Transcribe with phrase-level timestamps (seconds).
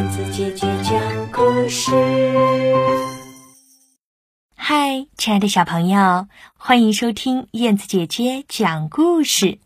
[0.00, 1.92] 燕子姐姐讲故事。
[4.56, 6.26] 嗨，亲爱的小朋友，
[6.56, 9.58] 欢迎收听燕子姐姐讲故事。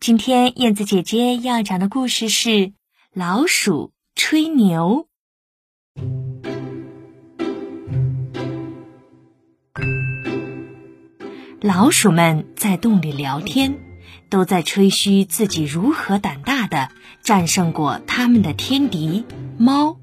[0.00, 2.48] 今天燕子姐姐要讲的故事是
[3.12, 5.06] 《老鼠吹牛》。
[11.60, 13.78] 老鼠们在洞里聊天，
[14.28, 16.90] 都在吹嘘自己如何胆大的
[17.22, 19.24] 战胜过他们的天敌
[19.58, 19.98] 猫。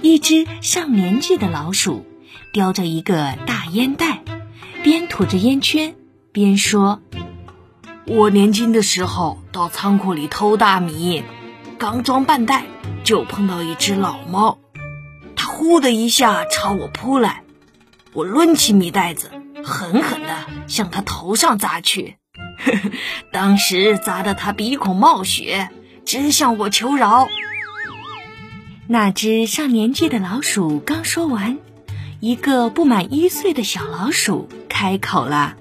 [0.00, 2.06] 一只上年纪的老鼠
[2.52, 4.22] 叼着一个大烟袋，
[4.82, 5.94] 边吐着烟圈
[6.32, 7.00] 边说
[8.06, 11.22] ：“我年轻的时候到仓库里偷大米，
[11.78, 12.64] 刚装半袋
[13.04, 14.58] 就碰到一只老猫，
[15.36, 17.42] 它呼的一下朝我扑来，
[18.12, 19.30] 我抡起米袋子。”
[19.64, 22.16] 狠狠地向它头上砸去，
[23.32, 25.68] 当时砸得他鼻孔冒血，
[26.04, 27.28] 直向我求饶。
[28.86, 31.58] 那只上年纪的老鼠刚说完，
[32.20, 35.56] 一个不满一岁的小老鼠开口了：“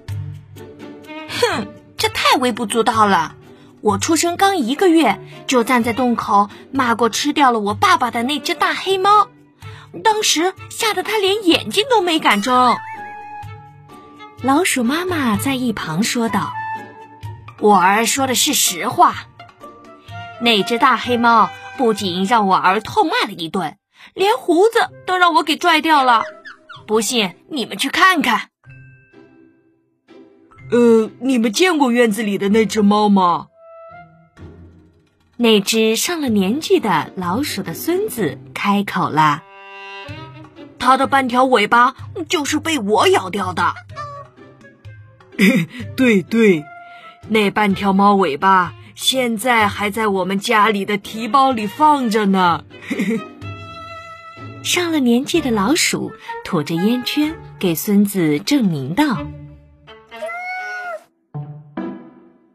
[1.28, 3.36] 哼，这太微不足道了！
[3.82, 9.28] 我出生刚一个月，就站在洞口骂过吃掉了我爸爸的那只大黑猫，
[10.04, 12.76] 当时吓得他连眼睛都没敢睁。”
[14.42, 16.54] 老鼠妈妈在一旁说道
[17.60, 19.28] ：“我儿说的是实话。
[20.40, 23.78] 那只大黑猫不仅让我儿痛骂了一顿，
[24.14, 26.24] 连胡子都让我给拽掉了。
[26.86, 28.50] 不信你们去看看。
[30.70, 33.48] ”“呃，你们见过院子里的那只猫吗？”
[35.40, 39.44] 那只上了年纪的老鼠的孙子开口了
[40.80, 41.96] ：“它的半条尾巴
[42.28, 43.74] 就是被我咬掉的。
[45.96, 46.66] ”对对，
[47.30, 52.64] 那半条猫尾巴现在还在我们家里的提包里放着呢。
[54.64, 56.12] 上了年纪的老鼠
[56.44, 59.26] 吐着烟圈，给孙子证明道：“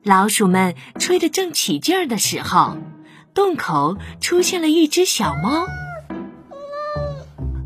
[0.03, 2.77] 老鼠们吹得正起劲儿的时候，
[3.35, 5.67] 洞口出现了一只小猫。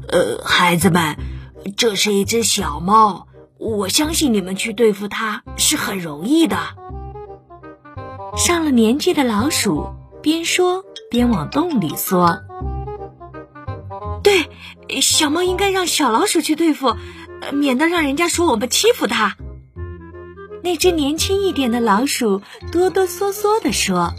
[0.08, 1.16] 呃，孩子们，
[1.76, 3.26] 这是一只小猫。”
[3.58, 6.58] 我相信你们去对付它是很容易的。
[8.36, 12.38] 上了年纪的老鼠边说边往洞里缩。
[14.22, 14.50] 对，
[15.00, 16.94] 小猫应该让小老鼠去对付，
[17.52, 19.36] 免得让人家说我们欺负它。
[20.62, 22.42] 那只年轻一点的老鼠
[22.72, 24.12] 哆哆嗦嗦地说：“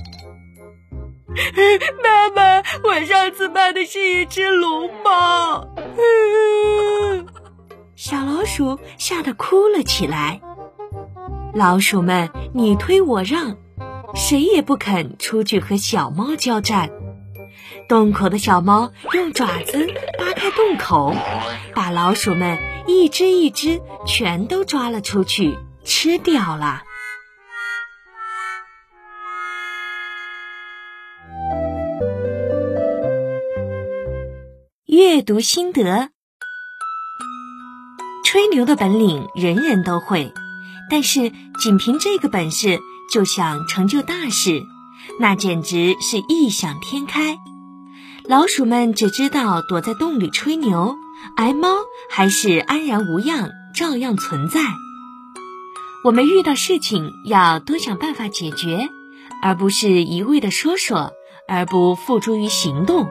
[2.04, 5.68] 妈妈，我上次怕的是一只龙猫。
[7.96, 10.42] ”小老鼠吓得哭了起来，
[11.54, 13.58] 老鼠们你推我让，
[14.16, 16.90] 谁也不肯出去和小猫交战。
[17.90, 19.88] 洞口的小猫用爪子
[20.18, 21.16] 扒开洞口，
[21.74, 22.58] 把老鼠们
[22.88, 26.84] 一只一只全都抓了出去吃掉了。
[34.86, 36.10] 阅读心得。
[38.26, 40.34] 吹牛的本领人人都会，
[40.90, 41.32] 但是
[41.62, 42.80] 仅凭这个本事
[43.12, 44.66] 就想成就大事，
[45.20, 47.38] 那简直是异想天开。
[48.24, 50.98] 老鼠们只知道躲在洞里吹牛，
[51.38, 51.70] 而猫
[52.10, 54.60] 还是安然无恙，照样存在。
[56.04, 58.90] 我们遇到事情要多想办法解决，
[59.42, 61.12] 而不是一味的说说
[61.48, 63.08] 而不付诸于行动。